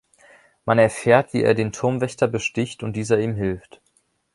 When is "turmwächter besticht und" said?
1.71-2.93